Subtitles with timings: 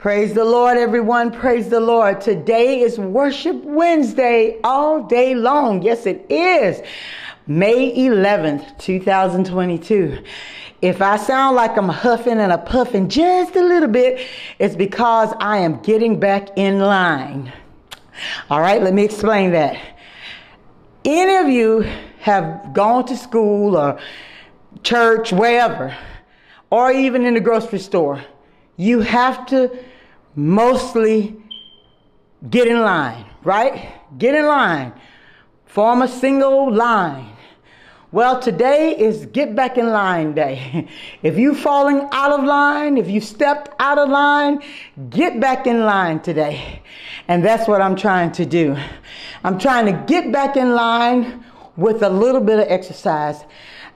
[0.00, 1.30] Praise the Lord, everyone.
[1.30, 2.22] Praise the Lord.
[2.22, 5.82] Today is Worship Wednesday all day long.
[5.82, 6.80] Yes, it is.
[7.46, 10.24] May 11th, 2022.
[10.80, 14.26] If I sound like I'm huffing and a puffing just a little bit,
[14.58, 17.52] it's because I am getting back in line.
[18.48, 19.76] All right, let me explain that.
[21.04, 21.80] Any of you
[22.20, 24.00] have gone to school or
[24.82, 25.94] church, wherever,
[26.70, 28.24] or even in the grocery store,
[28.78, 29.70] you have to
[30.34, 31.36] mostly
[32.48, 33.92] get in line, right?
[34.18, 34.92] Get in line.
[35.66, 37.36] Form a single line.
[38.12, 40.88] Well, today is get back in line day.
[41.22, 44.62] If you falling out of line, if you stepped out of line,
[45.10, 46.82] get back in line today.
[47.28, 48.76] And that's what I'm trying to do.
[49.44, 51.44] I'm trying to get back in line
[51.76, 53.44] with a little bit of exercise.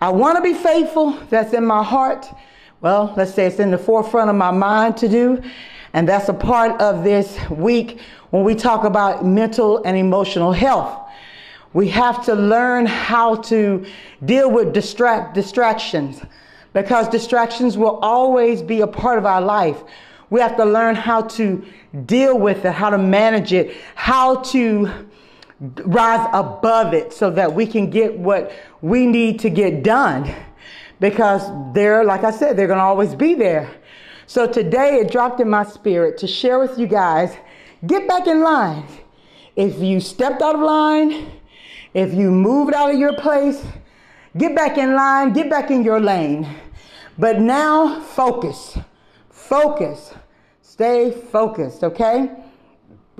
[0.00, 1.18] I want to be faithful.
[1.28, 2.26] That's in my heart.
[2.80, 5.42] Well, let's say it's in the forefront of my mind to do.
[5.94, 11.08] And that's a part of this week when we talk about mental and emotional health.
[11.72, 13.86] We have to learn how to
[14.24, 16.20] deal with distract distractions
[16.72, 19.80] because distractions will always be a part of our life.
[20.30, 21.64] We have to learn how to
[22.06, 24.90] deal with it, how to manage it, how to
[25.60, 30.34] rise above it so that we can get what we need to get done.
[30.98, 33.70] Because they're, like I said, they're going to always be there.
[34.26, 37.36] So today it dropped in my spirit to share with you guys
[37.86, 38.86] get back in line.
[39.56, 41.30] If you stepped out of line,
[41.92, 43.62] if you moved out of your place,
[44.36, 46.48] get back in line, get back in your lane.
[47.18, 48.76] But now focus,
[49.30, 50.14] focus,
[50.62, 52.30] stay focused, okay?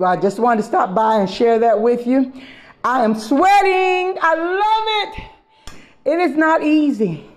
[0.03, 2.33] I just wanted to stop by and share that with you.
[2.83, 4.17] I am sweating.
[4.21, 5.77] I love it.
[6.03, 7.29] It is not easy.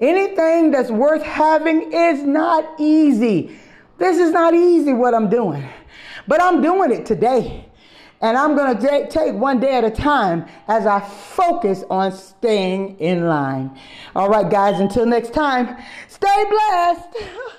[0.00, 3.58] Anything that's worth having is not easy.
[3.98, 5.68] This is not easy what I'm doing,
[6.26, 7.66] but I'm doing it today.
[8.22, 12.98] And I'm going to take one day at a time as I focus on staying
[12.98, 13.78] in line.
[14.14, 15.76] All right, guys, until next time,
[16.08, 17.16] stay blessed.